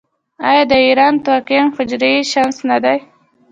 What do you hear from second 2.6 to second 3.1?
نه دی؟